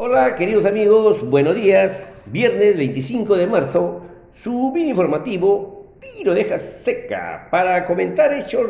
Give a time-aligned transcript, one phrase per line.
[0.00, 2.08] Hola queridos amigos, buenos días.
[2.26, 8.64] Viernes 25 de marzo, su mini informativo Tiro deja seca para comentar hechos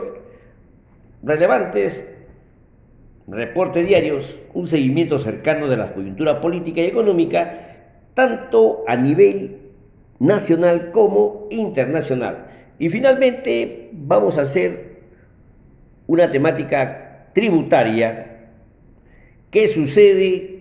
[1.22, 2.10] relevantes,
[3.26, 7.58] reportes diarios, un seguimiento cercano de la coyuntura política y económica,
[8.14, 9.58] tanto a nivel
[10.20, 12.46] nacional como internacional.
[12.78, 15.02] Y finalmente vamos a hacer
[16.06, 18.48] una temática tributaria.
[19.50, 20.57] ¿Qué sucede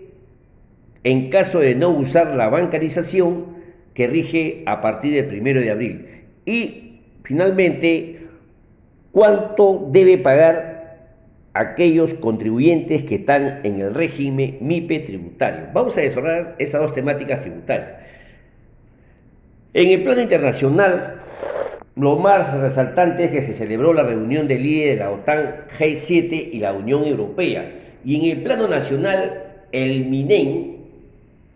[1.08, 3.56] en caso de no usar la bancarización
[3.94, 6.06] que rige a partir del primero de abril.
[6.46, 8.28] Y finalmente,
[9.14, 10.98] cuánto debe pagar
[11.54, 15.68] aquellos contribuyentes que están en el régimen MIPE tributario.
[15.74, 17.92] Vamos a desarrollar esas dos temáticas tributarias.
[19.74, 21.22] En el plano internacional,
[21.96, 26.50] lo más resaltante es que se celebró la reunión del líder de la OTAN, G7
[26.52, 27.72] y la Unión Europea.
[28.04, 30.77] Y en el plano nacional, el MINEN,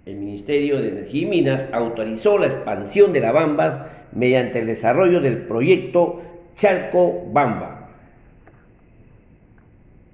[0.06, 5.22] el Ministerio de Energía y Minas autorizó la expansión de la Bambas mediante el desarrollo
[5.22, 6.22] del proyecto
[6.56, 7.90] Chalco Bamba.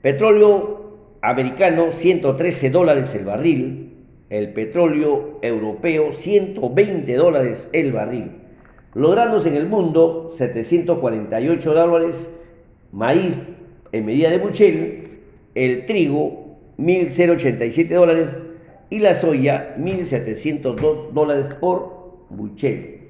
[0.03, 3.86] Petróleo americano 113 dólares el barril,
[4.28, 8.39] el petróleo europeo 120 dólares el barril
[8.94, 12.30] lográndose en el mundo 748 dólares,
[12.92, 13.38] maíz
[13.92, 15.08] en medida de buchel,
[15.55, 18.28] el trigo 1.087 dólares
[18.88, 23.00] y la soya 1.702 dólares por buchel.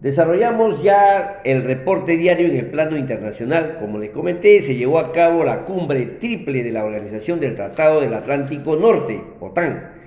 [0.00, 3.78] Desarrollamos ya el reporte diario en el plano internacional.
[3.80, 8.00] Como les comenté, se llevó a cabo la cumbre triple de la Organización del Tratado
[8.00, 9.97] del Atlántico Norte, OTAN,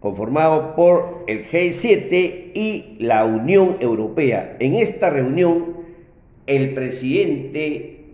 [0.00, 4.56] conformado por el G7 y la Unión Europea.
[4.60, 5.76] En esta reunión,
[6.46, 8.04] el presidente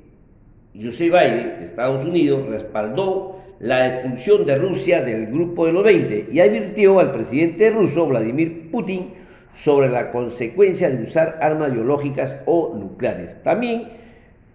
[0.75, 6.29] José Biden de Estados Unidos respaldó la expulsión de Rusia del grupo de los 20
[6.33, 9.11] y advirtió al presidente ruso Vladimir Putin
[9.53, 13.41] sobre la consecuencia de usar armas biológicas o nucleares.
[13.43, 13.89] También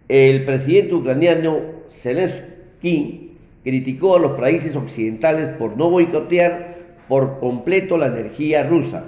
[0.09, 6.69] el presidente ucraniano Zelensky criticó a los países occidentales por no boicotear
[7.09, 9.03] por completo la energía rusa.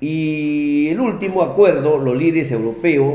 [0.00, 3.14] Y el último acuerdo, los líderes europeos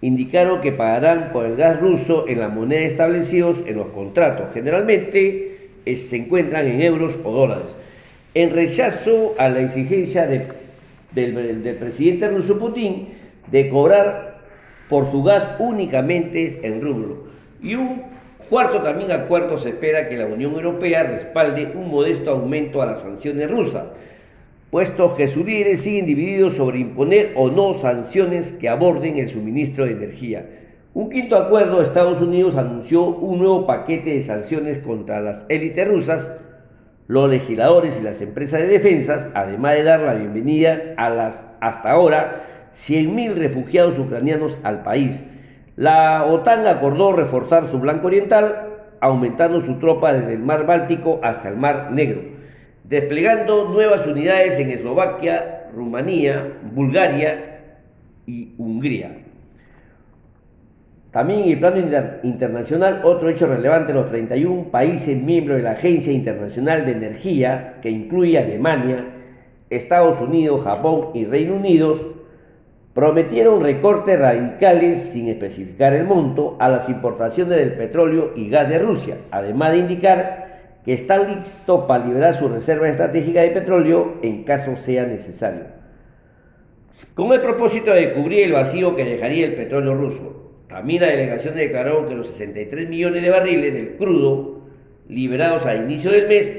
[0.00, 4.52] indicaron que pagarán por el gas ruso en la moneda establecidos en los contratos.
[4.52, 7.76] Generalmente eh, se encuentran en euros o dólares.
[8.34, 10.42] En rechazo a la exigencia del,
[11.78, 13.08] presidente ruso Putin
[13.50, 14.40] de cobrar
[14.88, 17.24] por su gas únicamente en rublo.
[17.62, 18.02] Y un
[18.50, 23.00] Cuarto, también acuerdo se espera que la Unión Europea respalde un modesto aumento a las
[23.00, 23.84] sanciones rusas,
[24.70, 29.86] puesto que sus líderes siguen divididos sobre imponer o no sanciones que aborden el suministro
[29.86, 30.46] de energía.
[30.92, 36.32] Un quinto acuerdo, Estados Unidos anunció un nuevo paquete de sanciones contra las élites rusas,
[37.06, 41.90] los legisladores y las empresas de defensa, además de dar la bienvenida a las hasta
[41.90, 42.44] ahora
[42.74, 45.24] 100.000 refugiados ucranianos al país
[45.76, 48.70] la OTAN acordó reforzar su blanco oriental,
[49.00, 52.22] aumentando su tropa desde el mar Báltico hasta el mar Negro,
[52.84, 57.60] desplegando nuevas unidades en Eslovaquia, Rumanía, Bulgaria
[58.26, 59.18] y Hungría.
[61.10, 61.76] También en el plano
[62.24, 67.90] internacional, otro hecho relevante, los 31 países miembros de la Agencia Internacional de Energía, que
[67.90, 69.06] incluye Alemania,
[69.70, 71.94] Estados Unidos, Japón y Reino Unido,
[72.94, 78.78] prometieron recortes radicales, sin especificar el monto, a las importaciones del petróleo y gas de
[78.78, 80.44] Rusia, además de indicar
[80.84, 85.64] que están listos para liberar su reserva estratégica de petróleo en caso sea necesario.
[87.14, 91.56] Con el propósito de cubrir el vacío que dejaría el petróleo ruso, también la delegación
[91.56, 94.60] declaró que los 63 millones de barriles del crudo
[95.08, 96.52] liberados a inicio del mes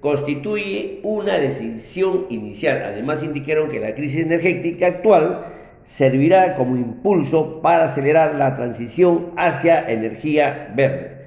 [0.00, 2.82] constituye una decisión inicial.
[2.84, 5.46] Además indicaron que la crisis energética actual
[5.84, 11.18] servirá como impulso para acelerar la transición hacia energía verde.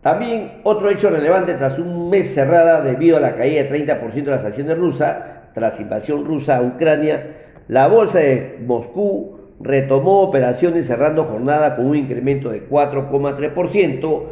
[0.00, 4.30] También otro hecho relevante tras un mes cerrada debido a la caída de 30% de
[4.30, 5.16] las acciones rusas
[5.54, 7.36] tras invasión rusa a Ucrania,
[7.68, 14.22] La bolsa de Moscú retomó operaciones cerrando jornada con un incremento de 4,3%,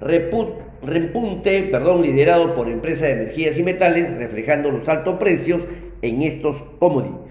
[0.00, 5.68] repunte perdón, liderado por empresas de energías y metales, reflejando los altos precios
[6.02, 7.28] en estos commodities.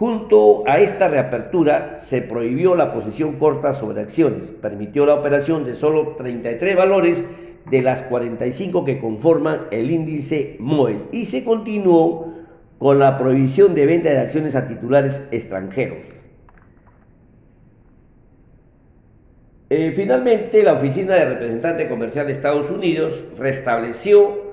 [0.00, 5.74] Junto a esta reapertura se prohibió la posición corta sobre acciones, permitió la operación de
[5.74, 7.24] solo 33 valores
[7.70, 12.32] de las 45 que conforman el índice MOES y se continuó
[12.78, 16.06] con la prohibición de venta de acciones a titulares extranjeros.
[19.68, 24.50] Eh, finalmente, la Oficina de Representante Comercial de Estados Unidos restableció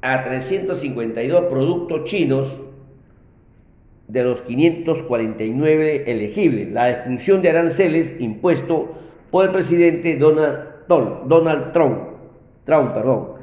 [0.00, 2.60] a 352 productos chinos
[4.08, 8.94] de los 549 elegibles la exclusión de aranceles impuesto
[9.30, 11.98] por el presidente Donald, Donald Trump.
[12.64, 13.36] Trump perdón.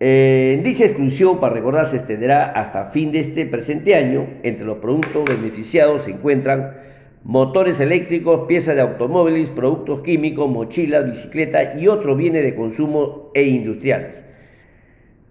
[0.00, 4.26] Eh, dicha exclusión, para recordar, se extenderá hasta fin de este presente año.
[4.42, 6.76] Entre los productos beneficiados se encuentran
[7.22, 13.44] motores eléctricos, piezas de automóviles, productos químicos, mochilas, bicicletas y otros bienes de consumo e
[13.44, 14.26] industriales.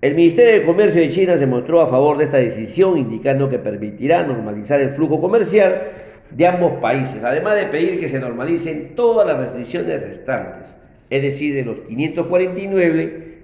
[0.03, 3.57] El Ministerio de Comercio de China se mostró a favor de esta decisión, indicando que
[3.57, 5.81] permitirá normalizar el flujo comercial
[6.29, 10.75] de ambos países, además de pedir que se normalicen todas las restricciones restantes,
[11.09, 13.43] es decir, de los 549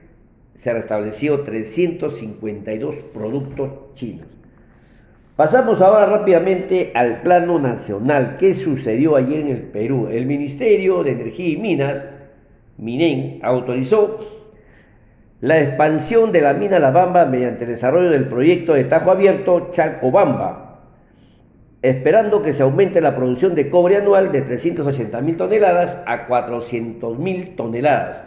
[0.53, 4.27] se restableció 352 productos chinos.
[5.38, 8.35] Pasamos ahora rápidamente al plano nacional.
[8.38, 10.09] ¿Qué sucedió ayer en el Perú?
[10.11, 12.06] El Ministerio de Energía y Minas,
[12.77, 14.38] MINEN, autorizó
[15.41, 19.69] la expansión de la mina La Bamba mediante el desarrollo del proyecto de Tajo Abierto
[19.69, 20.81] Chalcobamba,
[21.81, 27.18] esperando que se aumente la producción de cobre anual de 380 mil toneladas a 400
[27.18, 28.25] mil toneladas.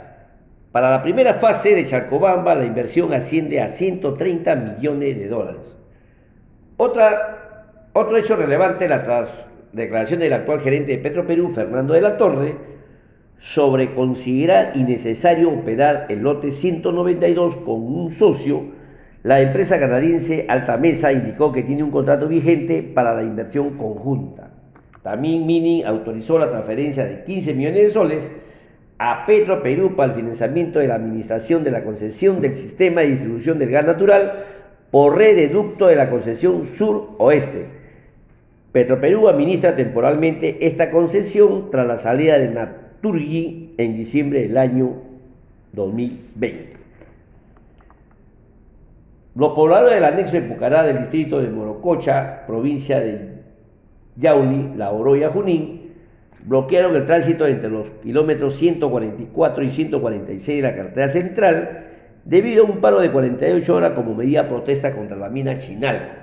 [0.72, 5.76] Para la primera fase de Chalcobamba, la inversión asciende a 130 millones de dólares.
[6.78, 9.26] Otro hecho relevante, la
[9.72, 12.56] declaración del actual gerente de Petroperú, Fernando de la Torre,
[13.42, 18.66] sobre considerar innecesario operar el lote 192 con un socio,
[19.24, 24.52] la empresa canadiense Altamesa indicó que tiene un contrato vigente para la inversión conjunta.
[25.02, 28.32] También Mini autorizó la transferencia de 15 millones de soles
[28.98, 33.58] a Petroperú para el financiamiento de la administración de la concesión del sistema de distribución
[33.58, 34.44] del gas natural
[34.92, 37.66] por red de ducto de la concesión sur-oeste.
[38.70, 42.48] Petroperú administra temporalmente esta concesión tras la salida de
[43.02, 44.92] Naturgy en diciembre del año
[45.72, 46.72] 2020.
[49.34, 53.42] Los pobladores del anexo de Pucará del distrito de Morococha, provincia de
[54.16, 55.94] Yauli, La Oroya, Junín,
[56.44, 61.86] bloquearon el tránsito entre los kilómetros 144 y 146 de la carretera central
[62.24, 66.22] debido a un paro de 48 horas como medida protesta contra la mina Chinalco.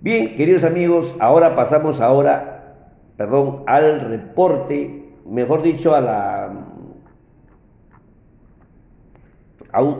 [0.00, 2.76] Bien, queridos amigos, ahora pasamos ahora,
[3.16, 6.64] perdón, al reporte, mejor dicho, a la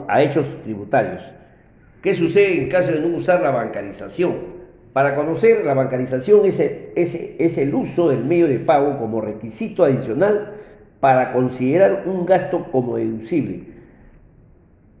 [0.07, 1.33] a hechos tributarios.
[2.01, 4.37] ¿Qué sucede en caso de no usar la bancarización?
[4.93, 9.83] Para conocer la bancarización es el, es, el uso del medio de pago como requisito
[9.83, 10.53] adicional
[11.01, 13.67] para considerar un gasto como deducible.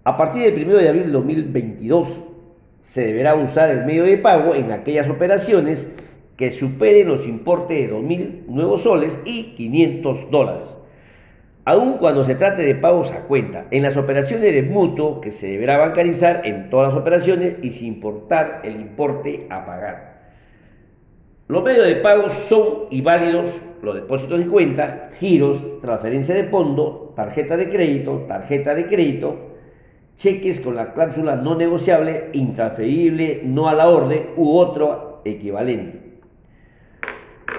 [0.03, 2.28] A partir del 1 de abril de 2022
[2.81, 5.89] se deberá usar el medio de pago en aquellas operaciones
[6.37, 10.79] que superen los importes de 2.000 nuevos soles y 500 dólares
[11.69, 15.51] aun cuando se trate de pagos a cuenta, en las operaciones de mutuo que se
[15.51, 20.19] deberá bancarizar en todas las operaciones y sin importar el importe a pagar.
[21.47, 27.13] Los medios de pago son y válidos los depósitos de cuenta, giros, transferencia de fondo,
[27.15, 29.48] tarjeta de crédito, tarjeta de crédito,
[30.19, 36.19] cheques con la cláusula no negociable, intransferible, no a la orden u otro equivalente.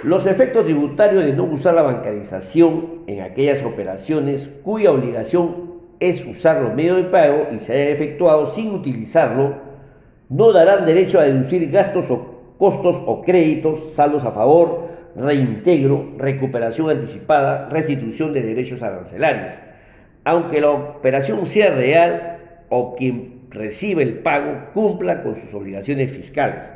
[0.02, 6.61] Los efectos tributarios de no usar la bancarización en aquellas operaciones cuya obligación es usar
[6.61, 9.57] los medios de pago y se haya efectuado sin utilizarlo,
[10.29, 16.90] no darán derecho a deducir gastos o costos o créditos, saldos a favor, reintegro, recuperación
[16.90, 19.55] anticipada, restitución de derechos arancelarios.
[20.25, 22.39] Aunque la operación sea real,
[22.71, 26.73] o quien recibe el pago cumpla con sus obligaciones fiscales.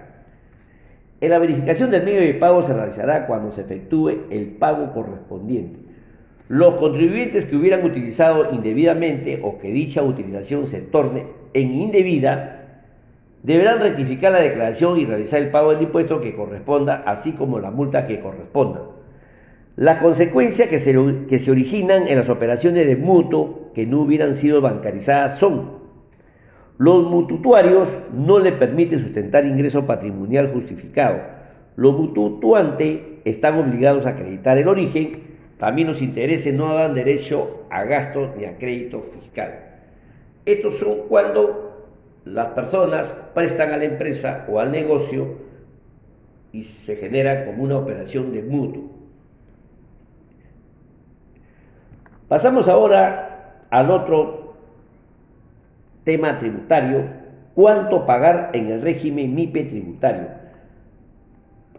[1.21, 5.79] En la verificación del medio de pago se realizará cuando se efectúe el pago correspondiente.
[6.49, 11.25] Los contribuyentes que hubieran utilizado indebidamente o que dicha utilización se torne
[11.55, 12.83] en indebida,
[13.43, 17.71] deberán rectificar la declaración y realizar el pago del impuesto que corresponda, así como la
[17.71, 18.83] multa que corresponda.
[19.77, 20.95] Las consecuencias que se,
[21.29, 25.84] que se originan en las operaciones de mutuo que no hubieran sido bancarizadas son
[26.76, 31.21] los mututuarios no le permiten sustentar ingreso patrimonial justificado.
[31.76, 35.35] Los mututuantes están obligados a acreditar el origen.
[35.59, 39.61] También los intereses no dan derecho a gasto ni a crédito fiscal.
[40.45, 41.87] Estos son cuando
[42.25, 45.45] las personas prestan a la empresa o al negocio
[46.52, 48.83] y se genera como una operación de mutuo.
[52.28, 54.44] Pasamos ahora al otro
[56.05, 57.09] tema tributario,
[57.55, 60.29] cuánto pagar en el régimen MIPE tributario.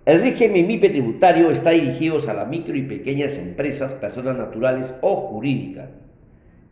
[0.05, 5.15] El régimen MIPE tributario está dirigido a las micro y pequeñas empresas, personas naturales o
[5.15, 5.89] jurídicas,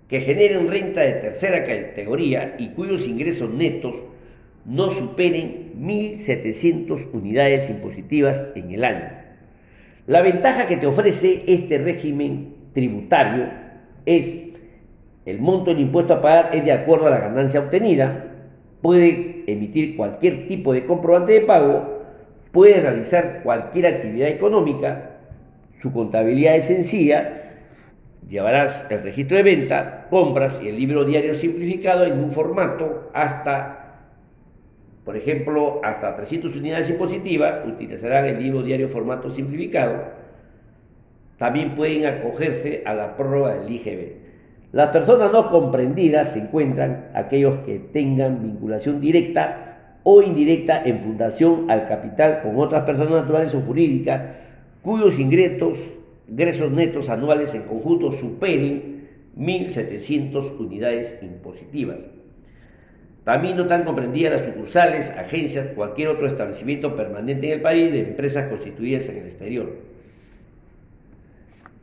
[0.08, 4.04] que generen renta de tercera categoría y cuyos ingresos netos
[4.66, 9.10] no superen 1.700 unidades impositivas en el año.
[10.06, 13.50] La ventaja que te ofrece este régimen tributario
[14.06, 14.53] es
[15.26, 18.26] el monto del impuesto a pagar es de acuerdo a la ganancia obtenida,
[18.82, 22.04] puede emitir cualquier tipo de comprobante de pago,
[22.52, 25.12] puede realizar cualquier actividad económica,
[25.82, 27.42] su contabilidad es sencilla,
[28.28, 34.02] llevarás el registro de venta, compras y el libro diario simplificado en un formato hasta,
[35.06, 40.04] por ejemplo, hasta 300 unidades impositivas, utilizarán el libro diario formato simplificado,
[41.38, 44.23] también pueden acogerse a la prórroga del IGB.
[44.74, 51.70] Las personas no comprendidas se encuentran aquellos que tengan vinculación directa o indirecta en fundación
[51.70, 54.22] al capital con otras personas naturales o jurídicas
[54.82, 55.94] cuyos ingresos,
[56.28, 62.00] netos anuales en conjunto superen 1.700 unidades impositivas.
[63.24, 68.00] También no están comprendidas las sucursales, agencias, cualquier otro establecimiento permanente en el país de
[68.00, 69.93] empresas constituidas en el exterior.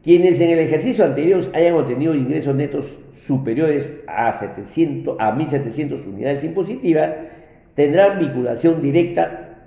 [0.03, 6.43] Quienes en el ejercicio anterior hayan obtenido ingresos netos superiores a, 700, a 1.700 unidades
[6.43, 7.11] impositivas
[7.75, 9.59] tendrán vinculación directa.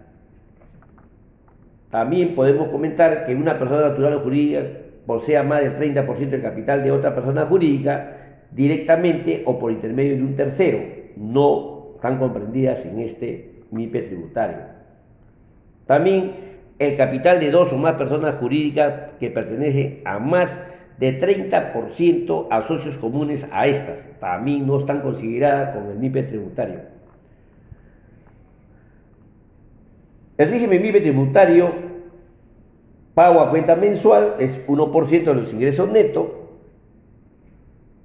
[1.91, 4.63] También podemos comentar que una persona natural o jurídica
[5.05, 8.17] posea más del 30% del capital de otra persona jurídica
[8.51, 10.79] directamente o por intermedio de un tercero,
[11.15, 14.57] no están comprendidas en este MIPE tributario.
[15.85, 20.59] También el capital de dos o más personas jurídicas que pertenecen a más
[20.99, 24.05] de 30% a socios comunes a estas.
[24.19, 26.79] También no están consideradas con el MIPE tributario.
[30.37, 31.71] El régimen MIPE tributario,
[33.13, 36.27] pago a cuenta mensual, es 1% de los ingresos netos,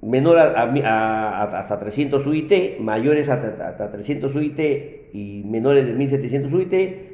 [0.01, 4.59] menor a, hasta 300 UIT, mayores hasta, hasta 300 UIT
[5.13, 7.08] y menores de 1700 UIT,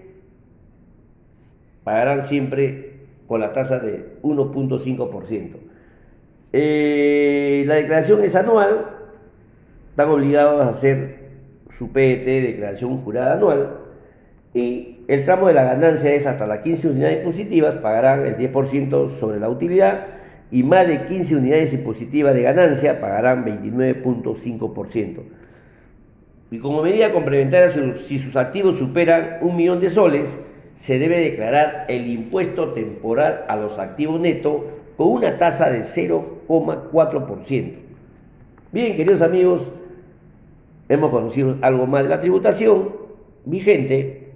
[1.86, 2.96] pagarán siempre
[3.27, 5.50] con la tasa de 1.5%.
[6.51, 8.88] Eh, la declaración es anual,
[9.92, 11.20] están obligados a hacer
[11.70, 13.77] su PET, declaración jurada anual,
[14.54, 19.10] y el tramo de la ganancia es hasta las 15 unidades impositivas, pagarán el 10%
[19.10, 20.08] sobre la utilidad,
[20.51, 25.20] y más de 15 unidades impositivas de ganancia pagarán 29.5%.
[26.51, 30.39] Y como medida complementaria, si sus activos superan un millón de soles,
[30.75, 34.62] se debe declarar el impuesto temporal a los activos netos
[34.98, 37.74] con una tasa de 0,4%.
[38.72, 39.72] Bien, queridos amigos,
[40.89, 42.94] hemos conocido algo más de la tributación
[43.46, 44.34] vigente.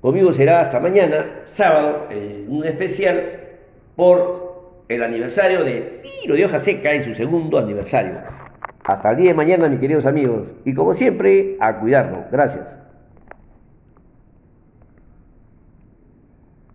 [0.00, 2.06] Conmigo será hasta mañana, sábado,
[2.46, 3.40] un especial
[3.96, 8.18] por el aniversario de Tiro de Hoja Seca en su segundo aniversario.
[8.84, 10.54] Hasta el día de mañana, mis queridos amigos.
[10.64, 12.30] Y como siempre, a cuidarnos.
[12.30, 12.87] Gracias.